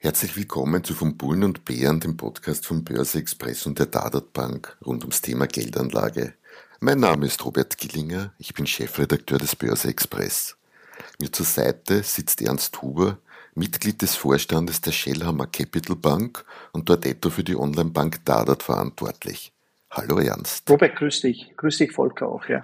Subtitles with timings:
[0.00, 4.32] Herzlich willkommen zu Von Bullen und Bären, dem Podcast von Börse Express und der Dadat
[4.32, 6.34] Bank rund ums Thema Geldanlage.
[6.78, 10.56] Mein Name ist Robert Gillinger, ich bin Chefredakteur des Börse Express.
[11.20, 13.18] Mir zur Seite sitzt Ernst Huber,
[13.56, 19.52] Mitglied des Vorstandes der Shellhammer Capital Bank und dort etwa für die Online-Bank Dadat verantwortlich.
[19.90, 20.70] Hallo Ernst.
[20.70, 21.52] Robert, grüß dich.
[21.56, 22.62] Grüß dich, Volker, auch, ja.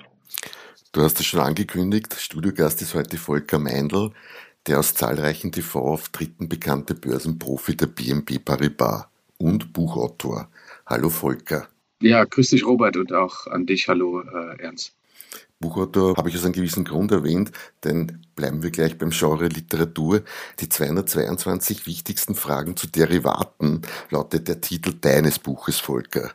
[0.92, 4.12] Du hast es schon angekündigt, Studiogast ist heute Volker Meindl,
[4.66, 9.06] der aus zahlreichen TV-Auftritten bekannte Börsenprofi der BNP Paribas
[9.38, 10.48] und Buchautor.
[10.86, 11.68] Hallo Volker.
[12.00, 13.88] Ja, grüß dich Robert und auch an dich.
[13.88, 14.94] Hallo äh, Ernst.
[15.60, 17.52] Buchautor habe ich aus einem gewissen Grund erwähnt,
[17.84, 20.22] denn bleiben wir gleich beim Genre Literatur.
[20.60, 26.32] Die 222 wichtigsten Fragen zu Derivaten lautet der Titel deines Buches, Volker.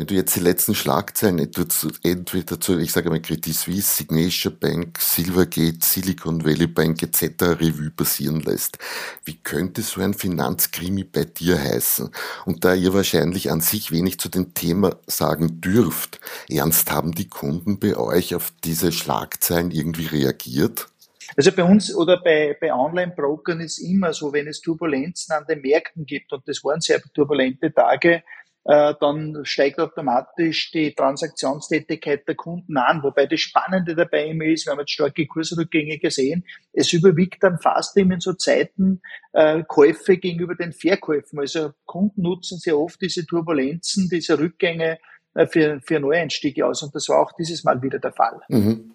[0.00, 4.98] Wenn du jetzt die letzten Schlagzeilen entweder zu, ich sage mal, Credit Suisse, Signature Bank,
[4.98, 7.60] Silvergate, Silicon Valley Bank etc.
[7.60, 8.78] Revue passieren lässt,
[9.26, 12.08] wie könnte so ein Finanzkrimi bei dir heißen?
[12.46, 17.28] Und da ihr wahrscheinlich an sich wenig zu dem Thema sagen dürft, ernst haben die
[17.28, 20.88] Kunden bei euch auf diese Schlagzeilen irgendwie reagiert?
[21.36, 25.60] Also bei uns oder bei, bei Online-Brokern ist immer so, wenn es Turbulenzen an den
[25.60, 28.22] Märkten gibt, und das waren sehr turbulente Tage,
[28.64, 33.02] dann steigt automatisch die Transaktionstätigkeit der Kunden an.
[33.02, 37.58] Wobei das Spannende dabei immer ist, wir haben jetzt starke Kursrückgänge gesehen, es überwiegt dann
[37.58, 39.00] fast immer in so Zeiten
[39.32, 41.38] äh, Käufe gegenüber den Verkäufen.
[41.38, 44.98] Also Kunden nutzen sehr oft diese Turbulenzen, diese Rückgänge
[45.34, 46.82] äh, für, für Neueinstiege aus.
[46.82, 48.40] Und das war auch dieses Mal wieder der Fall.
[48.48, 48.92] Mhm.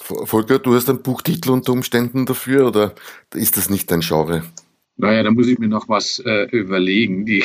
[0.00, 2.94] Volker, du hast einen Buchtitel unter Umständen dafür oder
[3.34, 4.42] ist das nicht dein Genre?
[5.00, 7.24] Naja, da muss ich mir noch was äh, überlegen.
[7.24, 7.44] Die,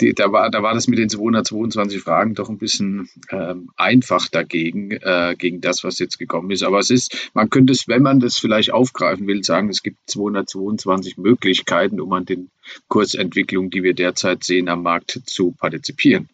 [0.00, 4.28] die, da, war, da war das mit den 222 Fragen doch ein bisschen ähm, einfach
[4.28, 6.62] dagegen, äh, gegen das, was jetzt gekommen ist.
[6.62, 9.98] Aber es ist, man könnte es, wenn man das vielleicht aufgreifen will, sagen, es gibt
[10.06, 12.50] 222 Möglichkeiten, um an den
[12.86, 16.28] Kursentwicklungen, die wir derzeit sehen, am Markt zu partizipieren.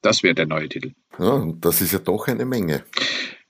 [0.00, 0.92] Das wäre der neue Titel.
[1.18, 2.84] Ja, das ist ja doch eine Menge.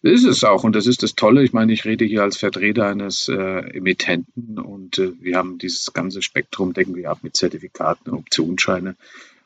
[0.02, 1.42] Ist es auch und das ist das Tolle.
[1.42, 5.92] Ich meine, ich rede hier als Vertreter eines äh, Emittenten und äh, wir haben dieses
[5.92, 8.96] ganze Spektrum, denken wir ab mit Zertifikaten, Optionsscheine.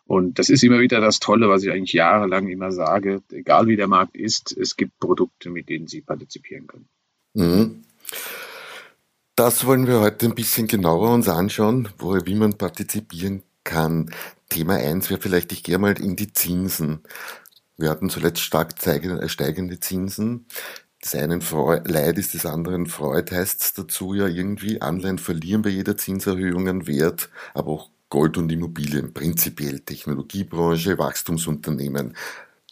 [0.06, 3.22] Und das ist immer wieder das Tolle, was ich eigentlich jahrelang immer sage.
[3.31, 6.88] Egal wie der Markt ist, es gibt Produkte, mit denen Sie partizipieren können.
[7.34, 7.84] Mhm.
[9.37, 14.11] Das wollen wir heute ein bisschen genauer uns anschauen, wo, wie man partizipieren kann.
[14.49, 17.00] Thema 1 wäre vielleicht, ich gehe mal in die Zinsen.
[17.81, 20.47] Wir hatten zuletzt stark steigende Zinsen.
[21.01, 21.43] Das einen
[21.87, 24.83] Leid ist des anderen Freud, heißt es dazu ja irgendwie.
[24.83, 32.17] Anleihen verlieren bei jeder Zinserhöhung an Wert, aber auch Gold und Immobilien, prinzipiell Technologiebranche, Wachstumsunternehmen,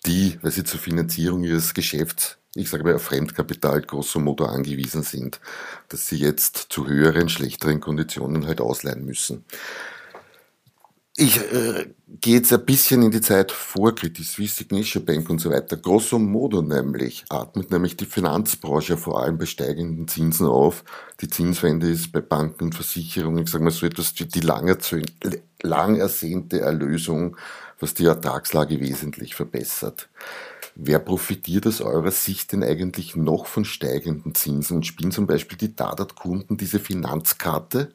[0.04, 5.02] die, weil sie zur Finanzierung ihres Geschäfts, ich sage mal auf Fremdkapital grosso modo angewiesen
[5.02, 5.40] sind,
[5.88, 9.44] dass sie jetzt zu höheren, schlechteren Konditionen halt ausleihen müssen.
[11.20, 11.88] Ich äh,
[12.20, 15.76] gehe jetzt ein bisschen in die Zeit vor, Credit Suisse, Signature Bank und so weiter.
[15.76, 20.84] Grosso modo nämlich atmet nämlich die Finanzbranche vor allem bei steigenden Zinsen auf.
[21.20, 24.72] Die Zinswende ist bei Banken und Versicherungen, ich sage mal so etwas wie die lang,
[25.60, 27.36] lang ersehnte Erlösung,
[27.80, 30.08] was die Ertragslage wesentlich verbessert.
[30.76, 35.58] Wer profitiert aus eurer Sicht denn eigentlich noch von steigenden Zinsen und spielen zum Beispiel
[35.58, 37.92] die Dadat-Kunden diese Finanzkarte?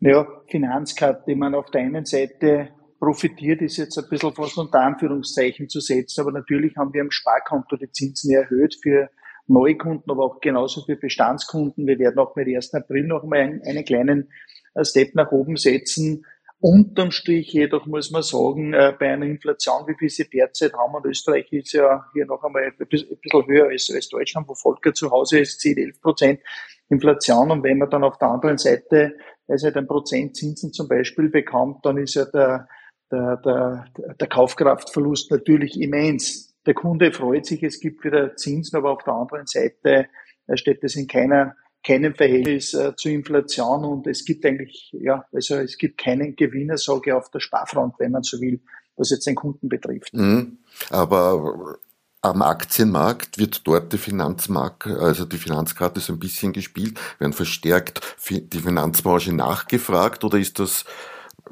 [0.00, 5.68] Naja, Finanzkarte, man auf der einen Seite profitiert, ist jetzt ein bisschen fast unter Anführungszeichen
[5.68, 9.10] zu setzen, aber natürlich haben wir am Sparkonto die Zinsen erhöht für
[9.46, 11.86] Neukunden, aber auch genauso für Bestandskunden.
[11.86, 12.74] Wir werden auch mit 1.
[12.74, 14.30] April noch mal einen, einen kleinen
[14.74, 16.24] äh, Step nach oben setzen.
[16.60, 20.94] Unterm Strich jedoch muss man sagen, äh, bei einer Inflation, wie wir sie derzeit haben,
[20.94, 24.92] und Österreich ist ja hier noch einmal ein bisschen höher als, als Deutschland, wo Volker
[24.92, 26.40] zu Hause ist, 10, 11 Prozent
[26.88, 27.50] Inflation.
[27.50, 29.16] Und wenn man dann auf der anderen Seite
[29.48, 32.68] also halt ein Prozent Zinsen zum Beispiel bekommt, dann ist ja der,
[33.10, 33.86] der, der,
[34.20, 36.54] der Kaufkraftverlust natürlich immens.
[36.66, 40.06] Der Kunde freut sich, es gibt wieder Zinsen, aber auf der anderen Seite
[40.54, 41.54] steht das in keiner
[41.84, 46.76] keinem Verhältnis äh, zur Inflation und es gibt eigentlich, ja, also es gibt keinen Gewinner,
[46.76, 48.60] sage ich, auf der Sparfront, wenn man so will,
[48.96, 50.12] was jetzt den Kunden betrifft.
[50.12, 50.58] Mhm.
[50.90, 51.78] Aber
[52.20, 58.00] am Aktienmarkt wird dort die Finanzmarkt, also die Finanzkarte so ein bisschen gespielt, werden verstärkt
[58.28, 60.84] die Finanzbranche nachgefragt oder ist das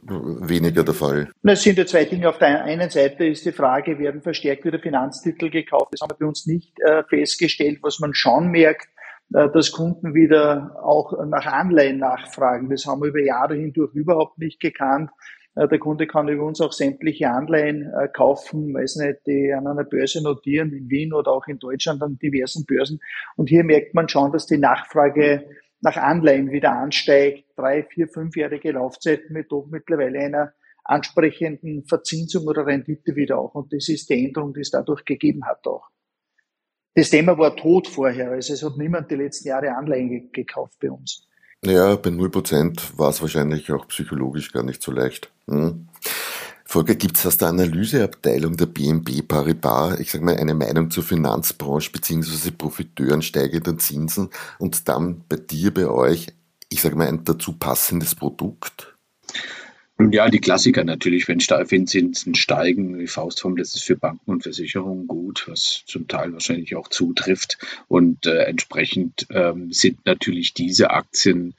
[0.02, 1.30] weniger der Fall?
[1.42, 2.28] Es sind ja zwei Dinge.
[2.28, 5.92] Auf der einen Seite ist die Frage, werden verstärkt wieder Finanztitel gekauft?
[5.92, 7.78] Das haben wir bei uns nicht äh, festgestellt.
[7.82, 8.88] Was man schon merkt,
[9.34, 12.70] äh, dass Kunden wieder auch nach Anleihen nachfragen.
[12.70, 15.10] Das haben wir über Jahre hindurch überhaupt nicht gekannt.
[15.56, 19.66] Äh, der Kunde kann über uns auch sämtliche Anleihen äh, kaufen, weiß nicht, die an
[19.66, 23.00] einer Börse notieren, in Wien oder auch in Deutschland an diversen Börsen.
[23.36, 25.48] Und hier merkt man schon, dass die Nachfrage
[25.80, 27.44] nach Anleihen wieder ansteigt.
[27.56, 30.52] Drei, vier, fünfjährige Laufzeiten mit doch mittlerweile einer
[30.84, 33.54] ansprechenden Verzinsung oder Rendite wieder auch.
[33.54, 35.88] Und das ist die Änderung, die es dadurch gegeben hat auch.
[36.94, 38.30] Das Thema war tot vorher.
[38.30, 41.28] Also es hat niemand die letzten Jahre Anleihen gekauft bei uns.
[41.64, 45.30] Ja, bei 0% war es wahrscheinlich auch psychologisch gar nicht so leicht.
[45.48, 45.88] Hm.
[46.68, 51.04] Volker, gibt es aus der Analyseabteilung der BNB Paribas, ich sage mal, eine Meinung zur
[51.04, 52.50] Finanzbranche bzw.
[52.50, 56.26] Profiteuren steigender Zinsen und dann bei dir, bei euch,
[56.68, 58.96] ich sage mal, ein dazu passendes Produkt?
[59.98, 64.30] Nun ja, die Klassiker natürlich, wenn, wenn Zinsen steigen, die Faustform, das ist für Banken
[64.30, 67.56] und Versicherungen gut, was zum Teil wahrscheinlich auch zutrifft.
[67.88, 71.54] Und äh, entsprechend ähm, sind natürlich diese Aktien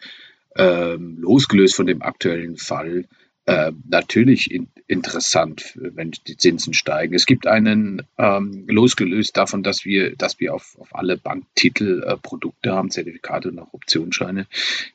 [0.55, 3.05] ähm, losgelöst von dem aktuellen Fall
[3.47, 7.15] äh, natürlich in, interessant, wenn die Zinsen steigen.
[7.15, 12.17] Es gibt einen, ähm, losgelöst davon, dass wir, dass wir auf, auf alle Banktitel äh,
[12.17, 14.47] Produkte haben, Zertifikate und auch Optionsscheine,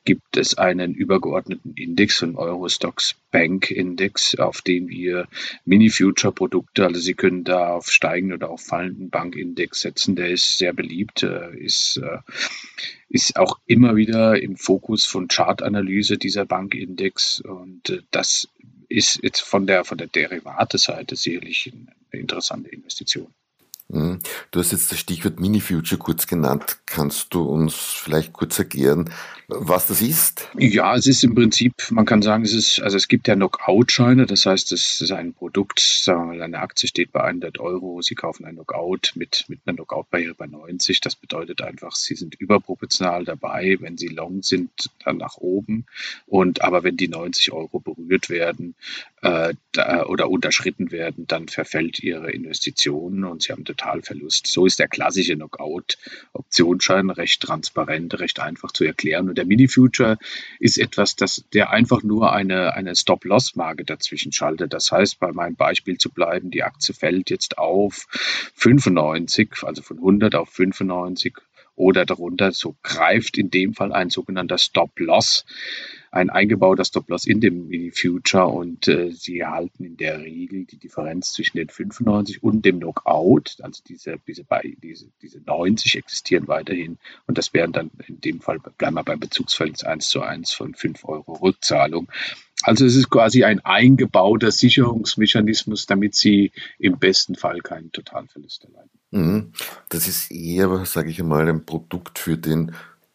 [0.05, 5.27] gibt es einen übergeordneten Index, einen Eurostox Bank Index, auf den wir
[5.65, 10.15] Mini-Future-Produkte, also Sie können da auf steigenden oder auf fallenden Bankindex setzen.
[10.15, 12.19] Der ist sehr beliebt, äh, ist äh,
[13.13, 18.49] ist auch immer wieder im Fokus von Chartanalyse dieser Bankindex und äh, das
[18.89, 23.31] ist jetzt von der von der Derivate-Seite sicherlich eine interessante Investition.
[23.89, 24.19] Mhm.
[24.51, 26.77] Du hast jetzt das Stichwort Mini-Future kurz genannt.
[26.85, 29.09] Kannst du uns vielleicht kurz erklären,
[29.47, 30.49] was das ist?
[30.57, 34.25] Ja, es ist im Prinzip, man kann sagen, es ist, also es gibt ja Knockout-Scheine,
[34.25, 38.01] das heißt, es ist ein Produkt, sagen wir mal, eine Aktie steht bei 100 Euro,
[38.01, 41.01] Sie kaufen ein Knockout mit, mit einer Knockout-Barriere bei 90.
[41.01, 43.77] Das bedeutet einfach, Sie sind überproportional dabei.
[43.79, 45.85] Wenn Sie long sind, dann nach oben.
[46.25, 48.75] Und aber wenn die 90 Euro berührt werden
[49.23, 54.47] äh, da, oder unterschritten werden, dann verfällt Ihre Investition und Sie haben Totalverlust.
[54.47, 59.29] So ist der klassische Knockout-Optionsschein recht transparent, recht einfach zu erklären.
[59.29, 60.17] Und der Mini-Future
[60.59, 64.73] ist etwas, das, der einfach nur eine, eine Stop-Loss-Marke dazwischen schaltet.
[64.73, 68.07] Das heißt, bei meinem Beispiel zu bleiben, die Aktie fällt jetzt auf
[68.55, 71.37] 95, also von 100 auf 95
[71.75, 75.45] oder darunter, so greift in dem Fall ein sogenannter Stop-Loss
[76.13, 81.33] ein eingebauter Stop-Loss in dem Mini-Future und äh, sie erhalten in der Regel die Differenz
[81.33, 84.45] zwischen den 95 und dem Knockout, also diese, diese,
[84.83, 89.19] diese, diese 90 existieren weiterhin und das wären dann in dem Fall, bleiben wir beim
[89.19, 92.07] Bezugsverhältnis 1 zu 1 von 5 Euro Rückzahlung.
[92.63, 98.89] Also es ist quasi ein eingebauter Sicherungsmechanismus, damit sie im besten Fall keinen Totalverlust erleiden.
[99.11, 99.51] Mhm.
[99.89, 102.71] Das ist eher, sage ich einmal, ein Produkt für den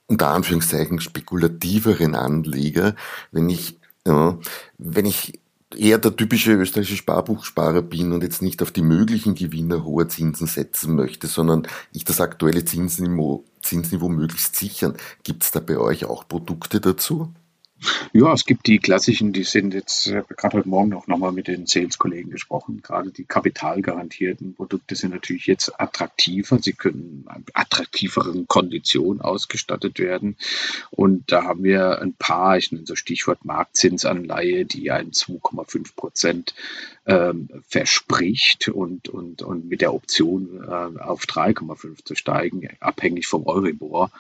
[0.06, 2.94] unter Anführungszeichen spekulativeren Anleger,
[3.30, 4.38] wenn ich, ja,
[4.78, 5.40] wenn ich
[5.76, 10.46] eher der typische österreichische Sparbuchsparer bin und jetzt nicht auf die möglichen Gewinner hoher Zinsen
[10.46, 14.94] setzen möchte, sondern ich das aktuelle Zinsniveau, Zinsniveau möglichst sichern.
[15.24, 17.34] Gibt es da bei euch auch Produkte dazu?
[18.12, 21.66] Ja, es gibt die klassischen, die sind jetzt, gerade heute Morgen auch nochmal mit den
[21.66, 29.98] Sales-Kollegen gesprochen, gerade die kapitalgarantierten Produkte sind natürlich jetzt attraktiver, sie können attraktiveren Konditionen ausgestattet
[29.98, 30.36] werden.
[30.91, 36.55] Und da haben wir ein paar, ich nenne so Stichwort Marktzinsanleihe, die einen 2,5 Prozent
[37.06, 43.46] ähm, verspricht und, und, und mit der Option äh, auf 3,5 zu steigen, abhängig vom
[43.46, 44.10] Euribor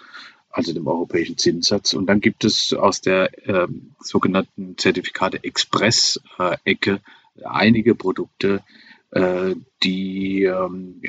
[0.50, 1.92] also dem europäischen Zinssatz.
[1.92, 7.00] Und dann gibt es aus der ähm, sogenannten Zertifikate Express-Ecke
[7.44, 8.62] einige Produkte,
[9.10, 11.00] äh, die, ähm,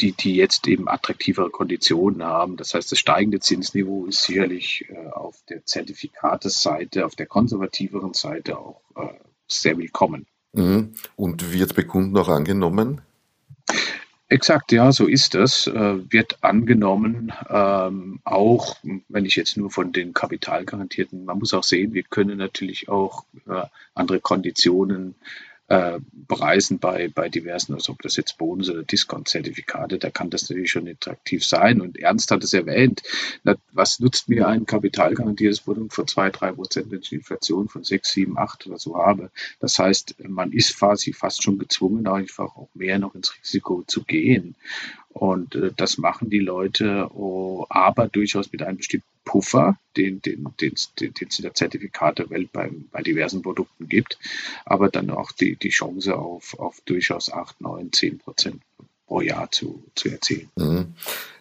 [0.00, 2.56] die, die jetzt eben attraktivere Konditionen haben.
[2.56, 8.58] Das heißt, das steigende Zinsniveau ist sicherlich äh, auf der Zertifikateseite, auf der konservativeren Seite
[8.58, 9.08] auch äh,
[9.46, 10.26] sehr willkommen.
[10.52, 10.94] Mhm.
[11.16, 13.02] Und wird bei Kunden auch angenommen?
[14.32, 15.66] Exakt, ja, so ist es.
[15.66, 18.76] Äh, wird angenommen, ähm, auch
[19.08, 23.24] wenn ich jetzt nur von den Kapitalgarantierten, man muss auch sehen, wir können natürlich auch
[23.48, 25.16] äh, andere Konditionen
[25.70, 30.50] äh, Preisen bei, bei diversen, also ob das jetzt Bonus- oder Discount-Zertifikate, da kann das
[30.50, 31.80] natürlich schon attraktiv sein.
[31.80, 33.02] Und Ernst hat es erwähnt,
[33.72, 38.10] was nutzt mir ein kapitalgarantiertes Produkt von 2, 3 Prozent, wenn ich Inflation von 6,
[38.10, 39.30] 7, 8 oder so habe.
[39.60, 44.02] Das heißt, man ist quasi fast schon gezwungen, einfach auch mehr noch ins Risiko zu
[44.02, 44.56] gehen.
[45.10, 50.44] Und äh, das machen die Leute, oh, aber durchaus mit einem bestimmten Puffer, den, den,
[50.60, 54.18] den, den, es in der Zertifikatewelt bei, bei diversen Produkten gibt,
[54.64, 58.60] aber dann auch die, die Chance auf, auf durchaus 8, 9, 10 Prozent
[59.06, 60.50] pro Jahr zu, zu erzielen.
[60.56, 60.94] Mhm.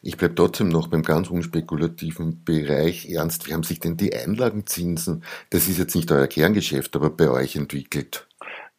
[0.03, 3.09] Ich bleibe trotzdem noch beim ganz unspekulativen Bereich.
[3.09, 7.31] Ernst, wie haben sich denn die Einlagenzinsen, das ist jetzt nicht euer Kerngeschäft, aber bei
[7.31, 8.27] euch entwickelt?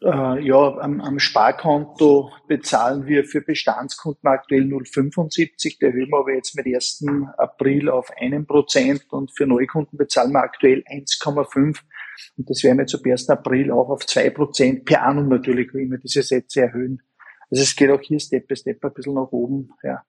[0.02, 5.78] Äh, ja, am, am, Sparkonto bezahlen wir für Bestandskunden aktuell 0,75.
[5.78, 7.04] Der erhöhen wir aber jetzt mit 1.
[7.36, 11.80] April auf 1% und für Neukunden bezahlen wir aktuell 1,5.
[12.38, 13.28] Und das werden wir jetzt ab 1.
[13.28, 17.02] April auch auf 2% per annum natürlich, wie wir diese Sätze erhöhen.
[17.50, 20.02] Also es geht auch hier Step by Step ein bisschen nach oben, ja.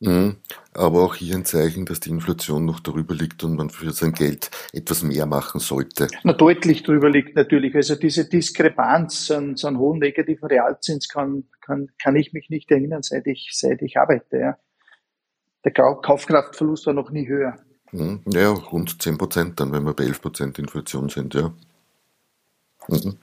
[0.00, 0.36] Mhm.
[0.72, 4.12] Aber auch hier ein Zeichen, dass die Inflation noch darüber liegt und man für sein
[4.12, 6.08] Geld etwas mehr machen sollte.
[6.24, 7.74] Na, deutlich darüber liegt natürlich.
[7.74, 12.70] Also diese Diskrepanz an so einem hohen negativen Realzins kann, kann, kann ich mich nicht
[12.70, 14.38] erinnern, seit ich, seit ich arbeite.
[14.38, 14.58] Ja.
[15.64, 17.58] Der Kaufkraftverlust war noch nie höher.
[17.92, 18.22] Mhm.
[18.26, 21.52] Ja, rund 10 Prozent dann, wenn wir bei 11 Prozent Inflation sind, ja.
[22.88, 23.18] Mhm.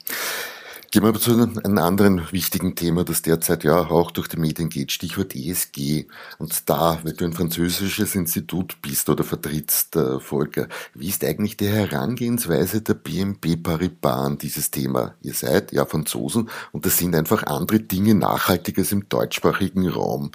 [0.97, 4.91] Gehen wir zu einem anderen wichtigen Thema, das derzeit ja auch durch die Medien geht,
[4.91, 6.07] Stichwort ESG.
[6.39, 11.55] Und da, weil du ein französisches Institut bist oder vertrittst, äh, Volker, wie ist eigentlich
[11.55, 15.13] die Herangehensweise der BNP Paribas an dieses Thema?
[15.21, 20.31] Ihr seid ja Franzosen und das sind einfach andere Dinge nachhaltiger als im deutschsprachigen Raum.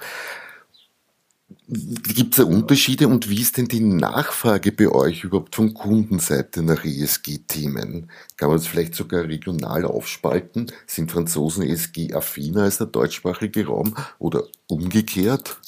[1.68, 6.62] Gibt es da Unterschiede und wie ist denn die Nachfrage bei euch überhaupt von Kundenseite
[6.62, 8.10] nach ESG-Themen?
[8.36, 10.70] Kann man das vielleicht sogar regional aufspalten?
[10.86, 15.58] Sind Franzosen ESG-affiner als der deutschsprachige Raum oder umgekehrt?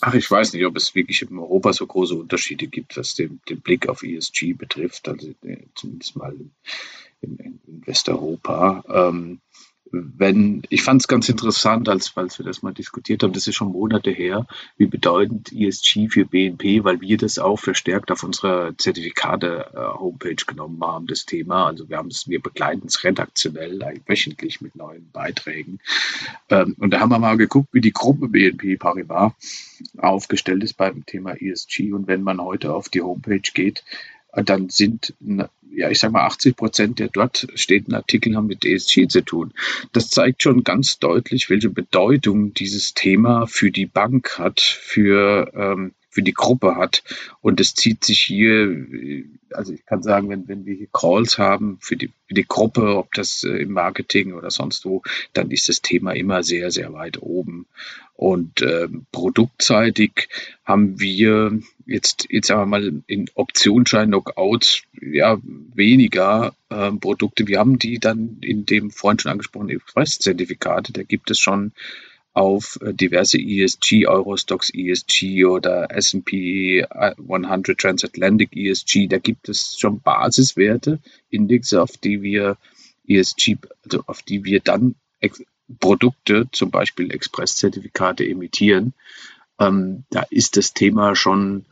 [0.00, 3.40] Ach, ich weiß nicht, ob es wirklich in Europa so große Unterschiede gibt, was den,
[3.48, 6.34] den Blick auf ESG betrifft, also äh, zumindest mal
[7.22, 8.84] in, in, Westeuropa.
[8.88, 9.40] Ähm,
[9.92, 13.54] wenn, ich fand es ganz interessant, als, als wir das mal diskutiert haben, das ist
[13.54, 18.76] schon Monate her, wie bedeutend ESG für BNP, weil wir das auch verstärkt auf unserer
[18.76, 21.66] Zertifikate-Homepage genommen haben, das Thema.
[21.66, 25.80] Also wir haben es, wir begleiten es redaktionell, wöchentlich mit neuen Beiträgen.
[26.50, 29.32] Ähm, und da haben wir mal geguckt, wie die Gruppe BNP Paribas
[29.98, 31.92] aufgestellt ist beim Thema ESG.
[31.92, 33.84] Und wenn man heute auf die Homepage geht,
[34.44, 35.14] dann sind,
[35.76, 39.52] ja, ich sag mal, 80 Prozent der dort stehenden Artikel haben mit ESG zu tun.
[39.92, 45.92] Das zeigt schon ganz deutlich, welche Bedeutung dieses Thema für die Bank hat, für, ähm,
[46.16, 47.02] für die Gruppe hat.
[47.42, 48.86] Und es zieht sich hier,
[49.50, 52.96] also ich kann sagen, wenn, wenn wir hier Calls haben für die, für die Gruppe,
[52.96, 55.02] ob das äh, im Marketing oder sonst wo,
[55.34, 57.66] dann ist das Thema immer sehr, sehr weit oben.
[58.14, 60.30] Und äh, produktseitig
[60.64, 65.36] haben wir jetzt, jetzt sagen wir mal in Optionsschein Knockouts ja
[65.74, 67.46] weniger äh, Produkte.
[67.46, 71.72] Wir haben die dann in dem vorhin schon angesprochenen Express-Zertifikate, da gibt es schon
[72.36, 80.00] auf äh, diverse ESG, Eurostox ESG oder S&P 100 Transatlantic ESG, da gibt es schon
[80.00, 80.98] Basiswerte,
[81.30, 82.58] Indexe, auf die wir
[83.08, 84.96] ESG, also auf die wir dann
[85.80, 88.92] Produkte, zum Beispiel Expresszertifikate emittieren,
[89.58, 91.64] ähm, da ist das Thema schon,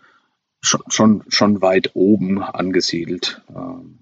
[0.63, 3.43] schon, schon, schon weit oben angesiedelt.
[3.51, 3.99] Ähm,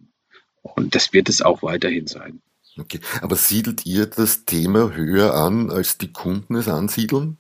[0.63, 2.41] und das wird es auch weiterhin sein.
[2.79, 7.37] Okay, aber siedelt ihr das Thema höher an, als die Kunden es ansiedeln?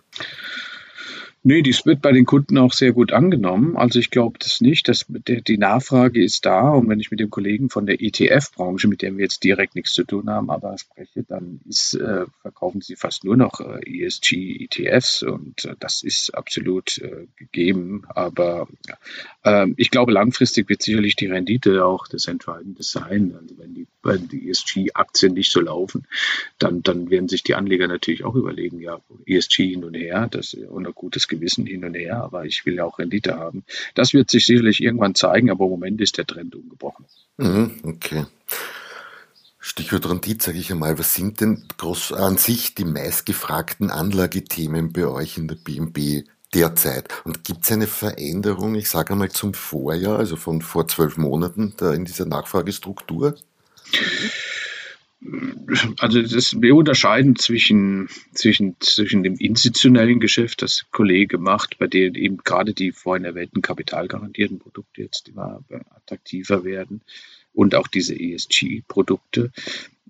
[1.45, 3.77] Nee, dies wird bei den Kunden auch sehr gut angenommen.
[3.77, 4.87] Also ich glaube das nicht.
[4.87, 6.71] Das, die Nachfrage ist da.
[6.71, 9.93] Und wenn ich mit dem Kollegen von der ETF-Branche, mit dem wir jetzt direkt nichts
[9.93, 15.25] zu tun haben, aber spreche, dann ist, äh, verkaufen sie fast nur noch äh, ESG-ETFs
[15.25, 18.05] und äh, das ist absolut äh, gegeben.
[18.09, 18.69] Aber
[19.45, 23.35] ähm, ich glaube, langfristig wird sicherlich die Rendite auch das Entscheidende sein.
[23.37, 26.07] Also wenn die, wenn die ESG-Aktien nicht so laufen,
[26.61, 30.55] dann, dann werden sich die Anleger natürlich auch überlegen, ja, ESG hin und her, das
[30.55, 33.65] ist ein gutes Gewissen hin und her, aber ich will ja auch Rendite haben.
[33.95, 37.07] Das wird sich sicherlich irgendwann zeigen, aber im Moment ist der Trend umgebrochen.
[37.39, 38.27] Mhm, okay.
[39.59, 40.99] Stichwort Rendite, sage ich einmal.
[40.99, 47.09] Was sind denn groß an sich die meistgefragten Anlagethemen bei euch in der BNB derzeit?
[47.25, 51.75] Und gibt es eine Veränderung, ich sage einmal zum Vorjahr, also von vor zwölf Monaten
[51.81, 53.37] in dieser Nachfragestruktur?
[53.93, 54.31] Mhm
[55.99, 62.15] also das, wir unterscheiden zwischen, zwischen, zwischen dem institutionellen Geschäft, das Kollege macht, bei dem
[62.15, 65.63] eben gerade die vorhin erwähnten kapitalgarantierten Produkte jetzt immer
[65.95, 67.03] attraktiver werden
[67.53, 69.53] und auch diese ESG-Produkte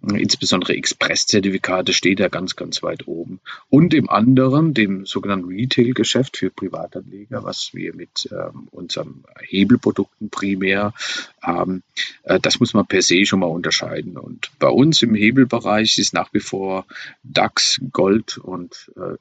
[0.03, 3.41] insbesondere Express-Zertifikate steht da ganz, ganz weit oben.
[3.69, 10.93] Und im anderen, dem sogenannten Retail-Geschäft für Privatanleger, was wir mit ähm, unseren Hebelprodukten primär
[11.41, 11.83] haben,
[12.25, 14.19] äh, das muss man per se schon mal unterscheiden.
[14.19, 16.87] Und bei uns im Hebelbereich ist nach wie vor
[17.23, 19.17] DAX, Gold und äh,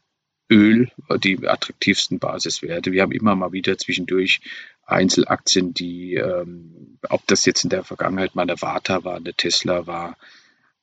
[0.51, 0.91] Öl
[1.23, 2.91] die attraktivsten Basiswerte.
[2.91, 4.41] Wir haben immer mal wieder zwischendurch
[4.85, 9.87] Einzelaktien, die, ähm, ob das jetzt in der Vergangenheit mal eine Vata war, eine Tesla
[9.87, 10.17] war,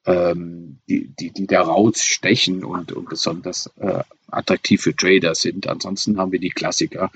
[0.08, 5.68] ähm, die, die, die da rausstechen und, und besonders äh, attraktiv für Trader sind.
[5.68, 7.10] Ansonsten haben wir die Klassiker,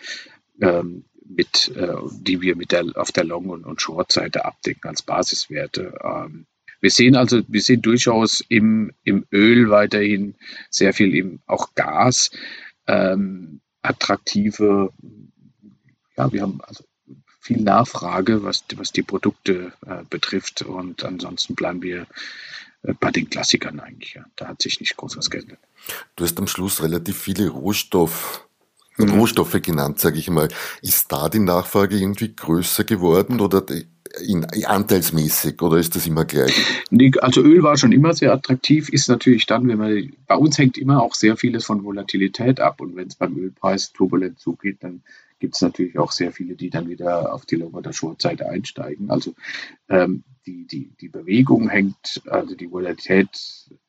[0.60, 5.02] ähm, mit, äh, die wir mit der, auf der Long- und, und Short-Seite abdecken als
[5.02, 5.94] Basiswerte.
[6.04, 6.46] Ähm,
[6.80, 10.34] wir sehen also, wir sehen durchaus im, im Öl weiterhin
[10.68, 12.30] sehr viel im auch Gas,
[12.86, 14.92] ähm, attraktive,
[16.16, 16.84] ja, wir haben also
[17.40, 22.06] viel Nachfrage, was, was die Produkte äh, betrifft und ansonsten bleiben wir
[23.00, 24.14] bei den Klassikern eigentlich.
[24.14, 24.24] Ja.
[24.36, 25.60] Da hat sich nicht groß was geändert.
[26.16, 28.46] Du hast am Schluss relativ viele Rohstoff
[28.96, 29.10] mhm.
[29.10, 30.48] Rohstoffe genannt, sage ich mal.
[30.80, 33.64] Ist da die Nachfrage irgendwie größer geworden oder
[34.20, 36.54] in, anteilsmäßig oder ist das immer gleich?
[37.20, 40.76] Also Öl war schon immer sehr attraktiv, ist natürlich dann, wenn man, bei uns hängt
[40.76, 45.02] immer auch sehr vieles von Volatilität ab und wenn es beim Ölpreis turbulent zugeht, dann
[45.42, 49.10] gibt es natürlich auch sehr viele, die dann wieder auf die oder Short-Seite einsteigen.
[49.10, 49.34] Also
[49.88, 53.28] ähm, die, die, die Bewegung hängt, also die Volatilität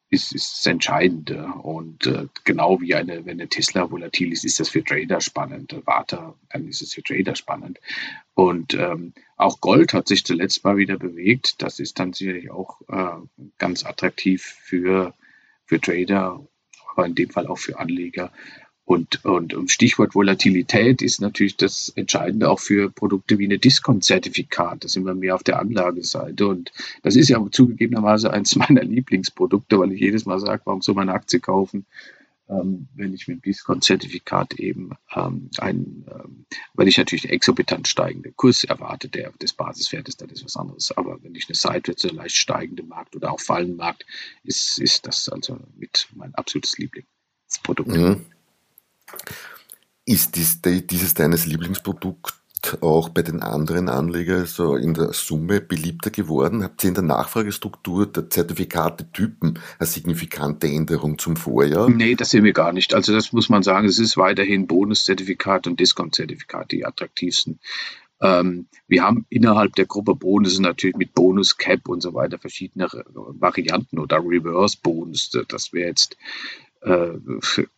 [0.09, 1.45] ist, ist das Entscheidende.
[1.61, 5.79] Und äh, genau wie eine, wenn eine Tesla volatil ist, ist das für Trader spannend.
[5.85, 7.79] Warte, dann ist es für Trader spannend.
[8.33, 11.61] Und ähm, auch Gold hat sich zuletzt mal wieder bewegt.
[11.61, 15.13] Das ist dann sicherlich auch äh, ganz attraktiv für,
[15.65, 16.43] für Trader,
[16.91, 18.31] aber in dem Fall auch für Anleger.
[18.85, 24.83] Und, und, Stichwort Volatilität ist natürlich das Entscheidende auch für Produkte wie eine Discount-Zertifikat.
[24.83, 26.47] Da sind wir mehr auf der Anlageseite.
[26.47, 30.95] Und das ist ja zugegebenermaßen eines meiner Lieblingsprodukte, weil ich jedes Mal sage, warum soll
[30.95, 31.85] man eine Aktie kaufen,
[32.49, 37.87] ähm, wenn ich mit dem Discount-Zertifikat eben ähm, ein, ähm, weil ich natürlich einen exorbitant
[37.87, 40.91] steigenden Kurs erwarte, der des Basiswertes, das ist was anderes.
[40.91, 44.05] Aber wenn ich eine seitwärts leicht steigende Markt oder auch fallende Markt,
[44.43, 47.87] ist, ist das also mit mein absolutes Lieblingsprodukt.
[47.87, 48.25] Mhm.
[50.05, 52.33] Ist dies, dieses deines Lieblingsprodukt
[52.81, 56.63] auch bei den anderen Anlegern so in der Summe beliebter geworden?
[56.63, 61.89] Habt ihr in der Nachfragestruktur der Zertifikatetypen eine signifikante Änderung zum Vorjahr?
[61.89, 62.93] Nee, das sehen wir gar nicht.
[62.93, 67.59] Also das muss man sagen, es ist weiterhin Bonuszertifikat und Discount-Zertifikat die attraktivsten.
[68.21, 72.87] Ähm, wir haben innerhalb der Gruppe Bonus natürlich mit Bonus Cap und so weiter verschiedene
[72.87, 75.31] Varianten oder Reverse Bonus.
[75.49, 76.15] Das wäre jetzt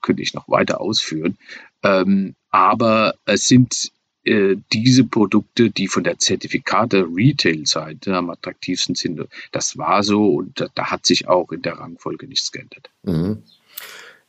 [0.01, 1.37] könnte ich noch weiter ausführen.
[1.83, 3.91] Ähm, aber es sind
[4.25, 9.27] äh, diese Produkte, die von der Zertifikate-Retail-Seite am attraktivsten sind.
[9.51, 12.89] Das war so und da, da hat sich auch in der Rangfolge nichts geändert.
[13.03, 13.43] Mhm.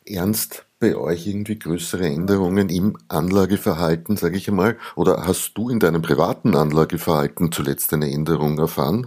[0.04, 4.76] Ernst bei euch irgendwie größere Änderungen im Anlageverhalten, sage ich einmal?
[4.94, 9.06] Oder hast du in deinem privaten Anlageverhalten zuletzt eine Änderung erfahren?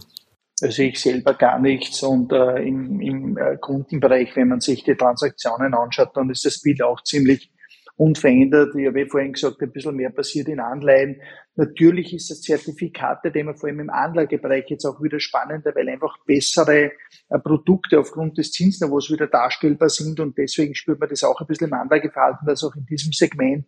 [0.62, 4.96] Also ich selber gar nichts und äh, im, im äh, Kundenbereich, wenn man sich die
[4.96, 7.52] Transaktionen anschaut, dann ist das Bild auch ziemlich
[8.00, 8.74] unverändert.
[8.76, 11.22] Ich habe vorhin gesagt, ein bisschen mehr passiert in Anleihen.
[11.56, 16.92] Natürlich ist das Zertifikate-Thema vor allem im Anlagebereich jetzt auch wieder spannender, weil einfach bessere
[17.30, 21.48] äh, Produkte aufgrund des Zinsniveaus wieder darstellbar sind und deswegen spürt man das auch ein
[21.48, 23.66] bisschen im Anlageverhalten, dass auch in diesem Segment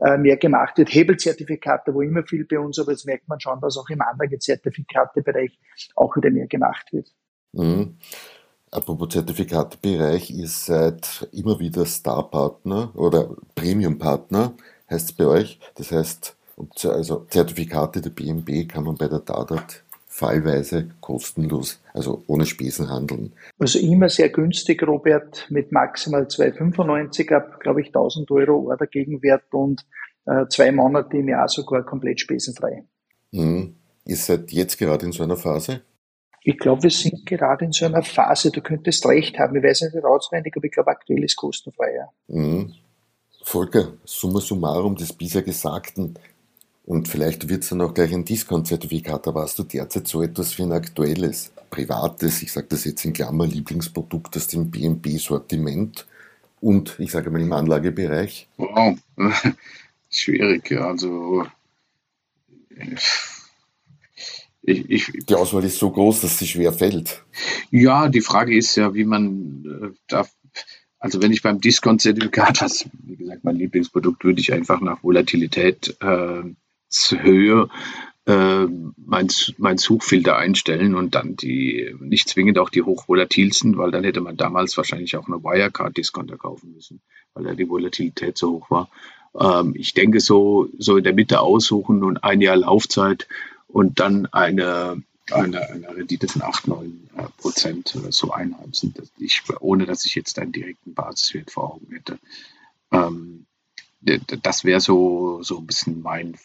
[0.00, 0.94] äh, mehr gemacht wird.
[0.94, 5.58] Hebelzertifikate, wo immer viel bei uns, aber jetzt merkt man schon, dass auch im Anlagezertifikatebereich
[5.94, 7.12] auch wieder mehr gemacht wird.
[7.52, 7.96] Mhm.
[8.70, 14.54] Apropos Zertifikatebereich, ihr seid immer wieder Star-Partner oder Premium-Partner,
[14.88, 15.58] heißt es bei euch.
[15.74, 16.36] Das heißt,
[16.84, 23.32] also Zertifikate der BNB kann man bei der Dadat fallweise kostenlos, also ohne Spesen handeln.
[23.58, 29.44] Also immer sehr günstig, Robert, mit maximal 2,95 ab, glaube ich, 1000 Euro Order Gegenwert
[29.54, 29.86] und
[30.26, 32.84] äh, zwei Monate im Jahr sogar komplett spesenfrei.
[33.30, 33.76] Mhm.
[34.04, 35.82] Ihr seid jetzt gerade in so einer Phase?
[36.42, 39.82] Ich glaube, wir sind gerade in so einer Phase, du könntest recht haben, ich weiß
[39.82, 41.94] nicht auswendig, aber ich glaube, aktuell ist kostenfrei.
[41.94, 42.08] Ja.
[42.26, 42.74] Mhm.
[43.42, 46.18] Volker, summa summarum des bisher Gesagten,
[46.90, 50.58] und vielleicht wird es dann auch gleich ein Discount-Zertifikat, aber hast du derzeit so etwas
[50.58, 56.04] wie ein aktuelles, privates, ich sage das jetzt in Klammer, Lieblingsprodukt aus dem BNB-Sortiment
[56.60, 58.48] und ich sage mal im Anlagebereich?
[58.56, 58.98] Wow,
[60.10, 60.88] schwierig, ja.
[60.88, 61.46] Also
[64.62, 67.22] ich, ich, die Auswahl ist so groß, dass sie schwer fällt.
[67.70, 70.26] Ja, die Frage ist ja, wie man äh, da,
[70.98, 75.96] also wenn ich beim Discount-Zertifikat, was wie gesagt mein Lieblingsprodukt, würde ich einfach nach Volatilität
[76.00, 76.42] äh,
[76.90, 77.68] Höhe
[78.26, 84.04] äh, mein, mein Suchfilter einstellen und dann die, nicht zwingend auch die hochvolatilsten, weil dann
[84.04, 87.00] hätte man damals wahrscheinlich auch eine Wirecard-Discounter kaufen müssen,
[87.34, 88.90] weil da die Volatilität so hoch war.
[89.38, 93.26] Ähm, ich denke, so, so in der Mitte aussuchen und ein Jahr Laufzeit
[93.68, 99.42] und dann eine, eine, eine Rendite von 8, 9 äh, Prozent so einheimsen, dass ich,
[99.60, 102.18] ohne dass ich jetzt einen direkten Basiswert vor Augen hätte.
[102.92, 103.46] Ähm,
[104.00, 106.36] das wäre so, so ein bisschen mein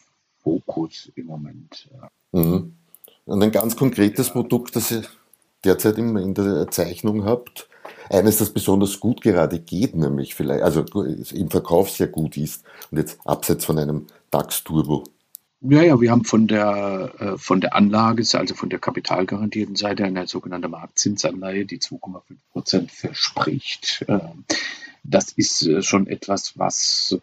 [0.45, 1.89] Fokus im Moment.
[2.31, 2.75] Mhm.
[3.25, 5.01] Und ein ganz konkretes Produkt, das ihr
[5.63, 7.67] derzeit in der Zeichnung habt,
[8.09, 10.85] eines, das besonders gut gerade geht, nämlich vielleicht, also
[11.33, 15.03] im Verkauf sehr gut ist und jetzt abseits von einem DAX Turbo.
[15.61, 20.03] Ja, ja, wir haben von der, äh, von der Anlage, also von der kapitalgarantierten Seite,
[20.03, 24.05] eine sogenannte Marktzinsanleihe, die 2,5 Prozent verspricht.
[24.07, 24.19] Äh,
[25.09, 27.17] das ist äh, schon etwas, was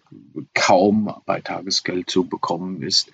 [0.54, 3.10] kaum bei Tagesgeld zu bekommen ist.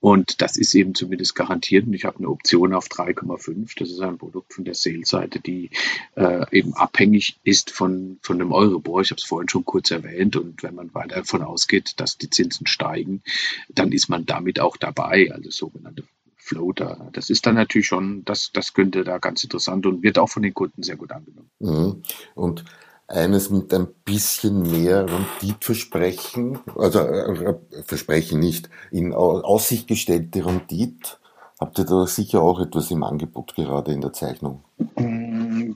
[0.00, 1.86] Und das ist eben zumindest garantiert.
[1.86, 3.72] Und ich habe eine Option auf 3,5.
[3.78, 5.70] Das ist ein Produkt von der Sales-Seite, die
[6.14, 9.00] äh, eben abhängig ist von, von dem Euribor.
[9.00, 10.36] Ich habe es vorhin schon kurz erwähnt.
[10.36, 13.22] Und wenn man weiter davon ausgeht, dass die Zinsen steigen,
[13.70, 16.04] dann ist man damit auch dabei, also sogenannte
[16.36, 17.08] Floater.
[17.14, 20.42] Das ist dann natürlich schon, das, das könnte da ganz interessant und wird auch von
[20.42, 21.48] den Kunden sehr gut angenommen.
[21.60, 22.02] Mhm.
[22.34, 22.64] Und
[23.06, 31.18] eines mit ein bisschen mehr Renditversprechen, also äh, äh, Versprechen nicht, in Aussicht gestellte Rendit.
[31.60, 34.64] Habt ihr da sicher auch etwas im Angebot gerade in der Zeichnung?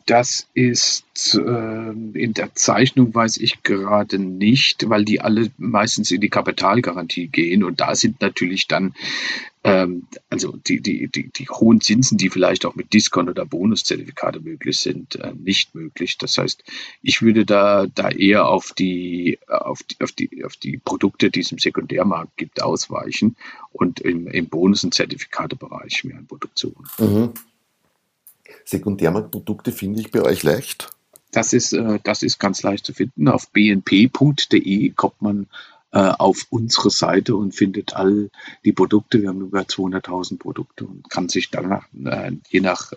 [0.07, 6.21] Das ist äh, in der Zeichnung weiß ich gerade nicht, weil die alle meistens in
[6.21, 8.95] die Kapitalgarantie gehen und da sind natürlich dann
[9.65, 14.41] ähm, also die, die, die, die hohen Zinsen, die vielleicht auch mit Discount oder Bonuszertifikate
[14.41, 16.17] möglich sind, äh, nicht möglich.
[16.17, 16.63] Das heißt,
[17.03, 21.41] ich würde da, da eher auf die, auf die, auf die, auf die Produkte, die
[21.41, 23.37] es im Sekundärmarkt gibt, ausweichen
[23.73, 26.89] und im, im Bonus- und Zertifikatebereich mehr an Produktion.
[26.99, 27.33] Mhm.
[28.69, 30.91] Sekundärmarktprodukte finde ich bei euch leicht.
[31.33, 33.29] Das ist, äh, das ist ganz leicht zu finden.
[33.29, 35.47] Auf bnp.de kommt man
[35.91, 38.31] äh, auf unsere Seite und findet all
[38.67, 39.23] die Produkte.
[39.23, 42.93] Wir haben über 200.000 Produkte und kann sich danach, äh, je nach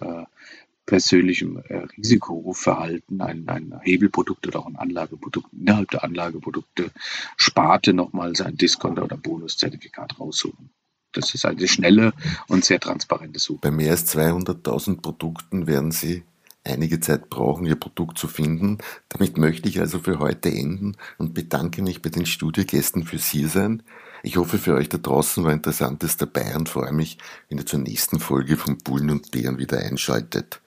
[0.85, 1.57] persönlichem
[1.97, 6.91] Risikoverhalten ein, ein Hebelprodukt oder auch ein Anlageprodukt innerhalb der Anlageprodukte
[7.37, 10.71] Sparte nochmal sein Discount oder Bonuszertifikat raussuchen.
[11.13, 12.13] Das ist eine schnelle
[12.47, 13.59] und sehr transparente Suche.
[13.61, 16.23] Bei mehr als 200.000 Produkten werden Sie
[16.63, 18.77] einige Zeit brauchen, Ihr Produkt zu finden.
[19.09, 23.83] Damit möchte ich also für heute enden und bedanke mich bei den Studiogästen fürs Hiersein.
[24.23, 27.17] Ich hoffe, für euch da draußen war Interessantes dabei und freue mich,
[27.49, 30.61] wenn ihr zur nächsten Folge von Bullen und Bären wieder einschaltet.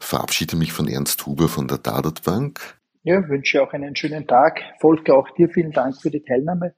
[0.00, 2.60] Verabschiede mich von Ernst Huber von der Dadat Bank.
[3.04, 4.60] Ja, wünsche auch einen schönen Tag.
[4.80, 6.74] Volker, auch dir vielen Dank für die Teilnahme.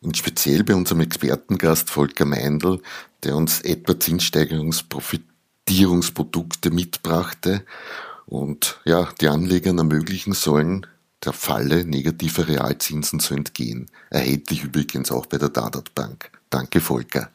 [0.00, 2.80] Und speziell bei unserem Expertengast Volker Meindl,
[3.24, 5.22] der uns etwa Zinssteigerungsprofit
[5.68, 7.62] Finanzierungsprodukte mitbrachte
[8.26, 10.86] und ja, die Anlegern ermöglichen sollen,
[11.22, 13.90] der Falle negativer Realzinsen zu entgehen.
[14.08, 16.30] Erhältlich übrigens auch bei der Dadat Bank.
[16.48, 17.30] Danke, Volker.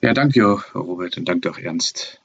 [0.00, 0.42] Ja, danke,
[0.74, 2.18] Robert, und danke auch Ernst.